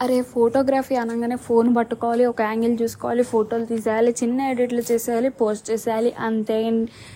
అరే 0.00 0.22
ఫోటోగ్రఫీ 0.22 0.94
అనగానే 0.94 1.36
ఫోన్ 1.36 1.76
పట్టుకోవాలి 1.76 2.24
ఒక 2.24 2.40
యాంగిల్ 2.40 2.82
చూసుకోవాలి 2.82 3.22
ఫోటోలు 3.22 3.64
తీసేయాలి 3.64 4.10
చిన్న 4.10 4.40
ఎడిట్లు 4.42 4.82
చేసేయాలి 4.92 5.28
పోస్ట్ 5.30 5.70
చేసేయాలి 5.70 6.14
అంతే. 6.18 6.56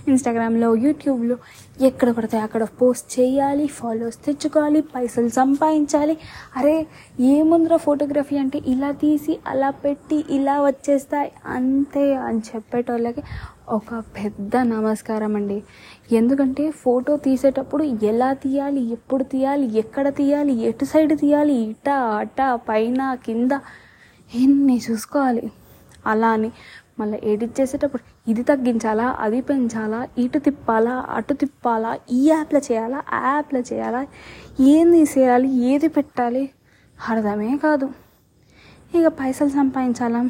ఇన్స్టాగ్రామ్లో 0.09 0.75
యూట్యూబ్లో 0.77 1.37
ఎక్కడ 1.83 2.11
పడితే 2.11 2.39
అక్కడ 2.39 2.65
పోస్ట్ 2.83 3.21
చేయాలి 3.21 3.67
ఫాలోవర్స్ 3.79 4.19
తెచ్చుకోవాలి 4.27 4.81
పైసలు 4.95 5.29
సంపాదించాలి. 5.29 6.17
అరే 6.57 6.77
ఏముందిరా 7.21 7.77
ఫోటోగ్రఫీ 7.77 8.39
అంటే? 8.39 8.61
ఇలా 8.67 8.93
తీసి 8.93 9.39
అలా 9.47 9.71
పెట్టి 9.71 10.25
ఇలా 10.31 10.61
వచ్చేస్తాయి. 10.61 11.33
అంతే 11.47 12.15
అని 12.17 12.43
చెప్పేటోళ్ళకి 12.51 13.25
ఒక 13.69 13.95
పెద్ద 13.95 14.57
నమస్కారం 14.57 15.37
అండి 15.37 15.63
ఎందుకంటే 16.13 16.71
ఫోటో 16.71 17.17
తీసేటప్పుడు 17.17 17.83
ఎలా 17.83 18.33
తీయాలి 18.33 18.81
ఎప్పుడు 18.93 19.25
తీయాలి 19.25 19.79
ఎక్కడ 19.79 20.09
తీయాలి 20.09 20.53
ఎటు 20.53 20.85
సైడ్ 20.85 21.19
తీయాలి 21.19 21.53
ఇట 21.53 21.89
అట 21.89 22.61
పైన 22.69 23.15
కింద 23.15 23.53
ఎన్ని 24.35 24.81
చూసుకోవాలి. 24.91 25.51
అలా 26.07 26.29
అని 26.29 26.53
మళ్ళీ 27.01 27.21
ఎడిట్ 27.25 27.61
చేసేటప్పుడు 27.61 28.31
ఇది 28.31 28.43
తగ్గించాలా 28.43 29.17
అది 29.21 29.41
పెంచాలా 29.41 30.09
ఇటు 30.19 30.39
తిప్పాలా 30.39 31.07
అటు 31.09 31.33
తిప్పాలా 31.33 31.99
ఈ 32.11 32.29
యాప్లో 32.29 32.59
చేయాలా 32.59 33.03
ఆ 33.13 33.35
యాప్లో 33.35 33.61
చేయాలా 33.61 34.07
ఏం 34.61 34.93
తీసేయాలి 34.93 35.57
ఏది 35.57 35.89
పెట్టాలి 35.89 36.51
అర్థమే 37.09 37.57
కాదు. 37.57 37.91
ఇక 38.95 39.07
పైసలు 39.07 39.49
సంపాదించాలా? 39.49 40.29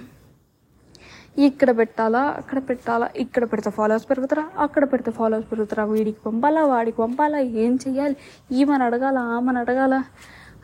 ఇక్కడ 1.37 1.77
పెట్టాలా 1.77 2.19
అక్కడ 2.19 2.59
పెట్టాలా 2.59 3.11
ఇక్కడ 3.17 3.45
పెడితే 3.45 3.71
ఫాలోవర్స్ 3.71 4.11
పెరుగుతారా 4.11 4.51
అక్కడ 4.59 4.93
పెడితే 4.93 5.11
ఫాలోవర్స్ 5.11 5.51
పెరుగుతారా 5.51 5.85
వీడికి 5.85 6.19
పంపాలా 6.27 6.65
వాడికి 6.65 6.97
పంపాలా 6.97 7.39
ఏం 7.39 7.79
చెయ్యాలి 7.89 8.17
ఈమెను 8.53 8.85
అడగాల 8.85 9.19
ఆమెను 9.19 9.59
అడగాల. 9.59 10.05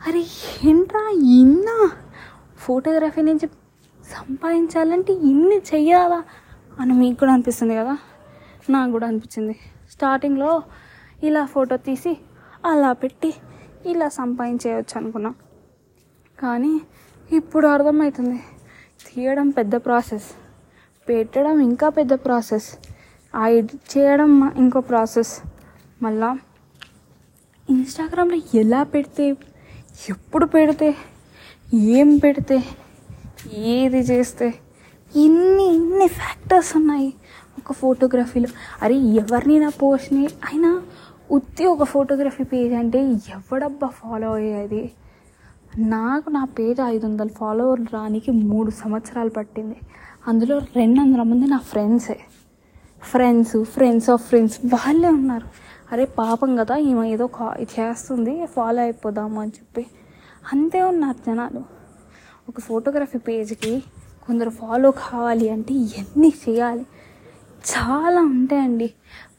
అరే 0.07 0.25
ఏంట్రా 0.65 1.09
ఇన్నా? 1.23 1.91
ఫోటోగ్రఫీ 2.57 3.21
నుంచి 3.21 3.49
సంపాదించాలంటే 4.13 5.13
ఇన్ని 5.13 5.57
చెయ్యాలా 5.57 6.23
అని 6.79 6.93
మీకు 6.93 7.19
కూడా 7.19 7.33
అనిపిస్తుంది 7.33 7.75
కదా? 7.75 7.97
నాకు 8.69 8.91
కూడా 8.91 9.07
అనిపించింది. 9.07 9.59
స్టార్టింగ్లో 9.91 10.63
ఇలా 11.23 11.45
ఫోటో 11.45 11.77
తీసి 11.77 12.17
అలా 12.65 12.93
పెట్టి 12.93 13.33
ఇలా 13.85 14.09
సంపాదించేయచ్చు 14.09 14.97
అనుకున్నాం. 14.97 15.35
కానీ 16.39 16.81
ఇప్పుడు 17.31 17.67
అర్థమవుతుంది. 17.67 18.39
తీయడం 19.07 19.49
పెద్ద 19.49 19.75
ప్రాసెస్ 19.75 20.31
పెట్టడం 21.09 21.59
ఇంకా 21.59 21.89
పెద్ద 21.89 22.13
ప్రాసెస్. 22.13 22.69
ఆ 23.35 23.47
ఎడిట్ 23.47 23.97
చేయడం 23.97 24.51
ఇంకో 24.57 24.81
ప్రాసెస్. 24.81 25.39
మళ్ళా 26.03 26.39
ఇన్స్టాగ్రామ్లో 27.69 28.37
ఎలా 28.53 28.83
పెడితే 28.83 29.29
ఎప్పుడు 30.09 30.45
పెడితే 30.45 30.95
ఏం 31.73 32.17
పెడితే 32.17 32.63
ఏది 33.53 33.97
చేస్తే 33.97 34.53
ఇన్ని 35.15 35.75
ఇన్ని 35.75 36.07
ఫ్యాక్టర్స్ 36.07 36.77
ఉన్నాయి. 36.77 37.13
ఒక 37.57 37.71
ఫోటోగ్రఫీలో 37.71 38.47
అరే 38.81 38.95
ఎవరిని 38.95 39.59
నా 39.59 39.69
పోస్ట్ని 39.69 40.25
అయినా 40.25 40.81
ఉత్తి 41.31 41.65
ఒక 41.65 41.83
ఫోటోగ్రఫీ 41.83 42.43
పేజ్ 42.43 42.73
అంటే 42.73 42.99
ఎవడబ్బా 43.11 43.87
ఫాలో 43.87 44.31
అయ్యేది? 44.33 44.91
నాకు 45.77 46.29
నా 46.29 46.45
పేజ్ 46.45 46.81
ఐదు 46.81 47.05
వందల 47.05 47.27
ఫాలోవర్లు 47.27 47.85
రానికి 47.93 48.31
మూడు 48.31 48.71
సంవత్సరాలు 48.71 49.29
పట్టింది. 49.29 49.75
అందులో 50.27 50.57
రెండు 50.57 51.01
వందల 51.01 51.23
మంది 51.23 51.47
నా 51.47 51.57
ఫ్రెండ్సే. 51.57 52.19
ఫ్రెండ్స్ 53.03 53.63
ఫ్రెండ్స్ 53.63 54.09
ఆఫ్ 54.09 54.27
ఫ్రెండ్స్ 54.27 54.59
వాళ్ళే 54.65 55.09
ఉన్నారు. 55.09 55.47
అరే 55.91 56.05
పాపం 56.05 56.55
కదా 56.55 56.75
ఈమె 56.75 57.09
ఏదో 57.09 57.27
కా 57.27 57.55
చేస్తుంది 57.79 58.45
ఫాలో 58.45 58.81
అయిపోదాము 58.81 59.41
అని 59.41 59.51
చెప్పి. 59.51 59.85
అంతే 60.53 60.81
ఉన్నారు 60.83 61.17
జనాలు. 61.27 61.63
ఒక 62.49 62.59
ఫోటోగ్రఫీ 62.59 63.17
పేజ్కి 63.17 63.83
కొందరు 64.27 64.49
ఫాలో 64.49 64.91
కావాలి 64.91 65.49
అంటే 65.49 65.73
ఎన్ని 65.73 66.33
చేయాలి? 66.49 66.85
చాలా 67.71 68.21
ఉంటాయండి. 68.21 68.93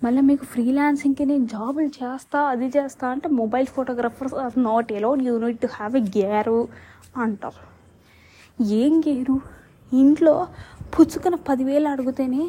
మళ్ళీ 0.05 0.21
మీకు 0.21 0.45
ఫ్రీలాన్సింగ్కి 0.45 1.27
నేను 1.27 1.47
జాబులు 1.47 1.87
చేస్తా 1.87 2.39
అది 2.41 2.67
చేస్తా 2.67 3.09
అంటే 3.09 3.29
mobile 3.29 3.67
photographers 3.67 4.35
are 4.35 4.63
not 4.63 4.93
allowed 4.93 5.23
you 5.23 5.39
need 5.39 5.59
to 5.59 5.67
have 5.67 5.97
a 5.97 6.01
gear 6.01 6.69
అంటారు. 7.17 7.73
ఏం 8.65 9.01
గేరు? 9.01 9.63
ఇంట్లో 10.01 10.35
పుచ్చుకున్న 10.95 11.37
పదివేలు 11.49 11.89
అడిగితేనే 11.89 12.45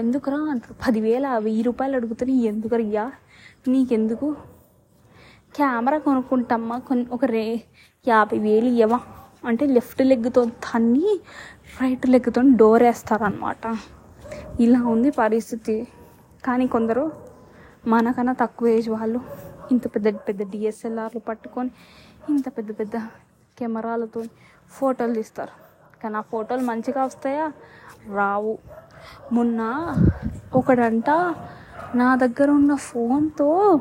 ఎందుకురా 0.00 0.38
అంటారు. 0.52 0.74
పదివేల? 0.86 1.26
వెయ్యి 1.46 1.62
రూపాయలు 1.68 1.94
అడుగుతేనే 1.98 2.34
ఎందుకురయ్యా 2.50 3.04
నీకెందుకు? 3.72 4.28
కెమెరా 5.56 5.98
కొనుక్కుంటామ్మా 6.06 6.76
కొన్ 6.88 7.02
ఒక 7.16 7.24
రే 7.34 7.44
యాభై 8.08 8.38
వేలు 8.38 8.70
ఇవ్వవా 8.82 8.98
అంటే 9.48 9.64
లెఫ్ట్ 9.66 10.02
లెగ్తో 10.10 10.42
తన్ని 10.66 11.10
రైట్ 11.80 12.06
లెగ్తో 12.12 12.40
డోర్ 12.60 12.82
వేస్తారనమాట 12.82 13.64
ఇలా 14.64 14.80
ఉంది 14.94 15.10
పరిస్థితి. 15.22 15.76
కానీ 16.46 16.66
కొందరు 16.66 17.04
మనకన్నా 17.92 18.32
తక్కువ 18.42 18.68
ఏజ్ 18.68 18.88
వాళ్ళు 18.96 19.20
ఇంత 19.72 19.84
పెద్ద 19.94 20.08
పెద్ద 20.28 20.42
డిఎస్ఎల్ఆర్లు 20.52 21.22
పట్టుకొని 21.28 21.70
ఇంత 22.34 22.48
పెద్ద 22.56 22.70
పెద్ద 22.80 22.96
కెమెరాలతో 23.58 24.22
ఫోటోలు 24.78 25.14
తీస్తారు. 25.20 25.54
కానీ 26.02 26.16
ఆ 26.16 26.20
ఫోటోలు 26.20 26.60
మంచిగా 26.60 27.04
వస్తాయా? 27.04 27.52
రావు. 28.14 28.58
మొన్న 29.32 29.60
ఒకడంట 30.54 31.10
నా 31.94 32.16
దగ్గర 32.16 32.50
ఉన్న 32.50 32.74
ఫోన్తో 32.74 33.80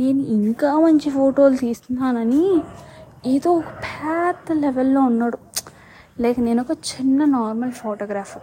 నేను 0.00 0.18
ఇంకా 0.18 0.78
మంచి 0.78 1.10
ఫోటోలు 1.10 1.56
తీస్తున్నానని 1.56 2.62
ఏదో 3.26 3.50
ఒక 3.50 3.64
పెద్ద 3.64 4.52
లెవెల్లో 4.52 5.00
ఉన్నాడు. 5.00 5.38
లైక్ 6.20 6.40
నేను 6.40 6.64
ఒక 6.70 6.70
చిన్న 6.70 7.24
నార్మల్ 7.24 7.72
ఫోటోగ్రాఫర్. 7.72 8.42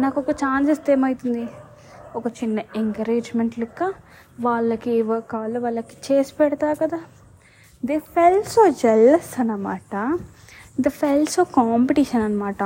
నాకు 0.00 0.20
ఒక 0.20 0.30
ఛాన్స్ 0.30 0.70
ఇస్తే 0.70 0.92
ఏమవుతుంది 0.92 1.48
ఒక 2.16 2.26
చిన్న 2.26 2.60
ఎంకరేజ్మెంట్ 2.76 3.58
లెక్క 3.58 3.92
వాళ్ళకి 4.40 4.90
ఏవో 4.90 5.20
కాళ్ళు 5.20 5.60
వాళ్ళకి 5.60 6.12
చేసి 6.12 6.34
పెడతా 6.34 6.74
కదా. 6.74 7.00
They 7.84 7.98
feel 7.98 8.42
so 8.44 8.70
jealous 8.70 9.40
the 10.80 10.88
feels 10.88 11.40
ఒక 11.40 11.48
కాంపిటీషన్ 11.56 12.22
అనమాట 12.22 12.62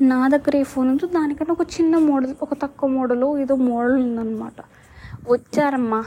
నా 0.00 0.28
దగ్గర 0.28 0.56
ఏ 0.56 0.62
ఫోన్ 0.62 0.88
ఉందో 0.88 1.06
దానికన్నా 1.06 1.56
ఒక 1.60 1.66
చిన్న 1.80 1.98
మోడల్ 1.98 2.34
ఒక 2.42 2.54
తక్కువ 2.54 2.90
మోడల్ 2.90 3.38
ఏదో 3.38 3.54
మోడల్ 3.54 3.94
ఉందన్నమాట. 3.94 4.52
వచ్చారమ్మా. 5.30 6.04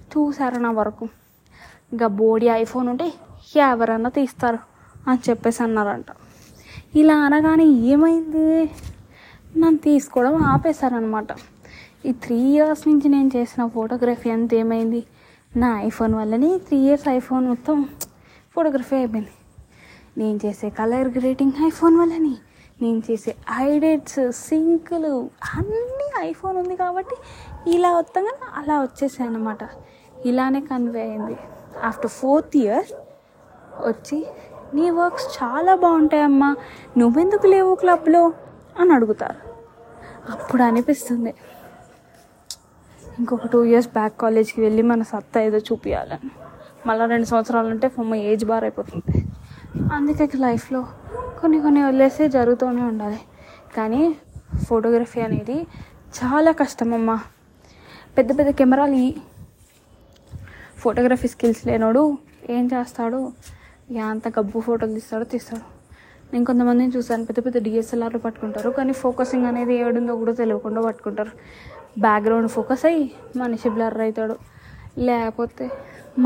చూసారు 0.00 0.54
నా 0.54 0.70
వరకు. 0.70 1.08
ఇంకా 1.92 2.06
బోడీ 2.06 2.46
ఐఫోన్ 2.46 2.88
ఉంటే 2.88 3.14
ఎవరన్నా 3.56 4.10
తీస్తారు 4.10 4.58
అని 5.08 5.30
చెప్పేసి 5.30 5.62
అన్నారంట. 5.62 6.06
ఇలా 6.94 7.16
అనగానే 7.16 7.64
ఏమైంది? 7.64 8.70
నన్ను 9.58 9.76
తీసుకోవడం 9.76 10.36
ఆపేశారనమాట 10.36 11.26
ఈ 12.06 12.12
త్రీ 12.12 12.36
ఇయర్స్ 12.36 12.88
నుంచి 12.88 13.08
నేను 13.08 13.30
చేసిన 13.36 13.66
ఫోటోగ్రఫీ 13.66 14.30
అంత 14.30 14.54
ఏమైంది? 14.54 15.04
నా 15.56 15.80
ఐఫోన్ 15.80 16.14
వల్లనే 16.14 16.58
త్రీ 16.58 16.78
ఇయర్స్ 16.78 17.08
ఐఫోన్ 17.08 17.48
మొత్తం 17.48 17.88
ఫోటోగ్రఫీ 18.56 18.94
అయిపోయింది. 18.96 19.34
నేను 20.20 20.38
చేసే 20.44 20.68
కలర్ 20.80 21.08
గ్రేటింగ్ 21.18 21.56
ఐఫోన్ 21.66 21.96
వల్లనే 22.00 22.34
నేను 22.82 23.00
చేసే 23.08 23.32
ఐడెట్స్ 23.66 24.20
సింకులు 24.46 25.14
అన్నీ 25.54 26.08
ఐఫోన్ 26.28 26.56
ఉంది 26.62 26.76
కాబట్టి 26.82 27.16
ఇలా 27.74 27.90
వస్తాగా 27.98 28.32
అలా 28.60 28.76
వచ్చేసాయి 28.82 29.28
అనమాట 29.30 29.62
ఇలానే 30.26 30.60
కన్వే 30.60 31.02
అయింది. 31.08 31.36
ఆఫ్టర్ 31.88 32.12
ఫోర్త్ 32.18 32.56
ఇయర్ 32.62 32.88
వచ్చి 33.88 34.18
నీ 34.76 34.86
వర్క్స్ 34.98 35.26
చాలా 35.38 35.72
బాగుంటాయమ్మా 35.84 36.50
నువ్వెందుకు 36.98 37.46
లేవు 37.46 37.72
క్లబ్లో 37.82 38.22
అని 38.80 38.92
అడుగుతారు. 38.92 39.40
అప్పుడు 40.32 40.62
అనిపిస్తుంది 40.62 41.32
ఇంకొక 43.18 43.46
టూ 43.52 43.60
ఇయర్స్ 43.64 43.88
బ్యాక్ 43.88 44.16
కాలేజ్కి 44.20 44.60
వెళ్ళి 44.60 44.82
మన 44.82 45.02
సత్తా 45.12 45.40
ఏదో 45.40 45.58
చూపించాలని 45.68 46.30
మళ్ళీ 46.86 47.06
రెండు 47.06 47.26
సంవత్సరాలు 47.26 47.68
ఉంటే 47.68 47.88
ఫమ్మ 47.88 48.14
ఏజ్ 48.14 48.44
బార్ 48.44 48.64
అయిపోతుంది. 48.64 49.26
అందుకే 49.92 50.28
లైఫ్లో 50.36 50.80
కొన్ని 51.40 51.60
కొన్ని 51.60 51.82
వదిలేస్తే 51.82 52.28
జరుగుతూనే 52.28 52.82
ఉండాలి. 52.82 53.20
కానీ 53.76 54.16
ఫోటోగ్రఫీ 54.68 55.20
అనేది 55.20 55.56
చాలా 56.18 56.52
కష్టమమ్మా. 56.52 57.16
పెద్ద 58.18 58.38
పెద్ద 58.38 58.50
కెమెరాలు 58.50 58.94
ఈ 58.94 59.14
ఫోటోగ్రఫీ 60.78 61.28
స్కిల్స్ 61.28 61.66
లేనోడు 61.66 62.18
ఏం 62.50 62.66
చేస్తాడు? 62.66 63.32
ఇక 63.90 63.98
అంత 63.98 64.28
గబ్బు 64.28 64.60
ఫోటోలు 64.60 64.92
తీస్తాడో 64.92 65.24
తీస్తాడు. 65.24 65.64
నేను 66.32 66.44
కొంతమందిని 66.44 66.92
చూసాను 66.96 67.24
పెద్ద 67.24 67.46
పెద్ద 67.46 67.62
డిఎస్ఎల్ఆర్లు 67.62 68.18
పట్టుకుంటారు. 68.18 68.70
కానీ 68.70 68.92
ఫోకసింగ్ 68.92 69.46
అనేది 69.46 69.74
ఏడుందో 69.74 70.16
కూడా 70.16 70.32
తెలియకుండా 70.32 70.80
పట్టుకుంటారు. 70.80 71.30
బ్యాక్గ్రౌండ్ 72.00 72.48
ఫోకస్ 72.48 72.84
అయ్యి 72.84 73.12
మనిషి 73.36 73.68
బ్లర్ 73.68 74.00
అవుతాడు. 74.00 74.36
లేకపోతే 74.98 75.70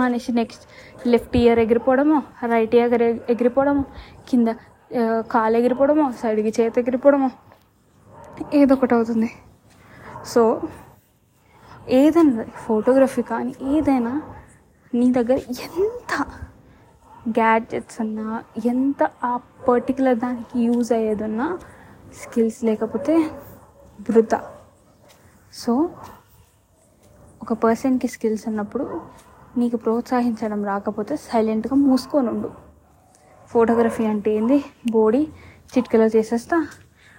మనిషి 0.00 0.32
నెక్స్ట్ 0.38 0.64
లెఫ్ట్ 1.12 1.36
ఇయర్ 1.42 1.60
ఎగిరిపోవడమో 1.64 2.18
రైట్ 2.52 2.74
ఇయర్ 2.78 2.94
ఎగిరిపోవడమో 3.34 3.84
కింద 4.28 4.48
కాలు 5.32 5.56
ఎగిరిపోవడమో 5.60 6.06
సైడ్కి 6.20 6.52
చేతి 6.58 6.80
ఎగిరిపోవడమో 6.82 7.30
ఏదో 8.60 8.74
ఒకటి 8.74 8.94
అవుతుంది. 8.94 9.30
సో 10.32 10.42
ఏదైనా 11.98 12.44
ఫోటోగ్రఫీ 12.66 13.22
కానీ 13.32 13.52
ఏదైనా 13.76 14.12
నీ 14.92 15.06
దగ్గర 15.18 15.38
ఎంత 15.66 16.12
గ్యాడ్జెట్స్ 17.38 17.98
అన్నా 18.02 18.26
ఎంత 18.72 19.10
ఆ 19.24 19.32
పర్టికులర్ 19.68 20.18
దానికి 20.24 20.54
యూజ్ 20.66 20.90
అయ్యేదన్నా 20.98 21.46
స్కిల్స్ 22.22 22.60
లేకపోతే 22.68 23.14
వృధా. 24.10 24.40
సో 25.62 25.72
ఒక 27.42 27.52
పర్సన్కి 27.64 28.08
స్కిల్స్ 28.14 28.44
ఉన్నప్పుడు 28.48 28.86
నీకు 29.56 29.76
ప్రోత్సహించడం 29.76 30.64
రాకపోతే 30.64 31.16
సైలెంట్గా 31.16 31.76
మూసుకొని 31.76 32.28
ఉండు 32.28 32.50
ఫోటోగ్రఫీ 33.46 34.04
అంటే 34.04 34.30
ఏంది? 34.30 34.64
బోడీ 34.90 35.28
చిట్కలో 35.78 36.06
చేసేస్తా 36.06 36.68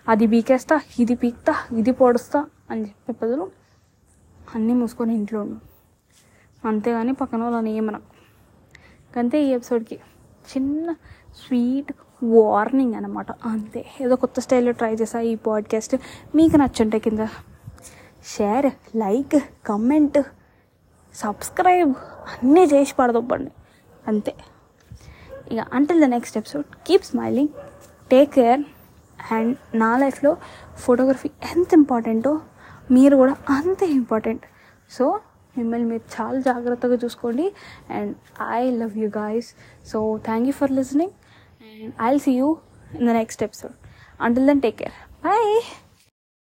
అది 0.07 0.27
బీకేస్తా 0.27 0.81
ఇది 0.99 1.15
పీక్తా 1.15 1.55
ఇది 1.77 1.91
పొడుస్తా 1.91 2.45
అని 2.71 2.81
చెప్పే 2.81 3.13
బదులు 3.23 3.51
అన్నీ 4.55 4.73
మూసుకొని 4.73 5.15
ఇంట్లో 5.15 5.41
ఉండు. 5.41 5.71
అంతేగాని 6.67 7.13
పక్కన 7.13 7.43
వాళ్ళని 7.43 7.71
ఏమనకు. 7.71 8.11
అంతే 9.19 9.43
ఈ 9.43 9.49
ఎపిసోడ్కి. 9.49 9.95
చిన్న 9.95 10.91
స్వీట్ 11.29 11.93
వార్నింగ్ 12.23 12.93
అనమాట 12.93 13.31
అంతే. 13.31 13.85
ఏదో 14.01 14.15
కొత్త 14.15 14.39
స్టైల్లో 14.39 14.71
ట్రై 14.71 14.93
చేసా 14.93 15.19
ఈ 15.19 15.35
పాడ్కాస్ట్. 15.35 15.95
మీకు 16.35 16.57
నచ్చుంటే 16.57 16.99
కింద 16.99 17.25
షేర్ 18.37 18.97
లైక్ 18.97 19.43
కమెంట్ 19.65 20.21
సబ్స్క్రైబ్. 21.15 21.93
అన్నీ 22.27 22.63
చేసి 22.63 22.93
పడదొప్పండి 22.95 23.51
అంతే. 24.07 24.33
ఇక 25.51 25.61
until 25.73 25.99
the 26.01 26.07
next 26.07 26.37
episode 26.37 26.67
keep 26.87 27.05
smiling 27.05 27.51
take 28.11 28.31
care 28.31 28.61
and 29.31 29.51
నా 29.75 29.97
లైఫ్లో 29.97 30.31
ఫోటోగ్రఫీ 30.77 31.29
ఎంత 31.51 31.69
ఇంపార్టెంటో 31.73 32.33
మీరు 32.91 33.15
కూడా 33.15 33.33
అంతే 33.49 33.85
ఇంపార్టెంట్ 33.93 34.45
సో 34.91 35.05
మిమ్మల్ని 35.55 35.87
మీరు 35.87 36.03
చాలా 36.15 36.39
జాగ్రత్తగా 36.41 36.95
చూసుకోండి 36.95 37.45
and 37.91 38.13
I 38.51 38.61
love 38.77 38.97
you 38.97 39.09
guys 39.17 39.49
so 39.91 39.99
thank 40.25 40.47
you 40.47 40.53
for 40.53 40.71
listening 40.71 41.15
and 41.69 41.93
I 42.03 42.11
see 42.17 42.33
you 42.33 42.49
in 42.93 43.07
the 43.07 43.13
next 43.13 43.43
episode 43.43 43.75
until 44.19 44.47
then 44.47 44.61
take 44.61 44.77
care 44.77 44.95
bye 45.23 45.51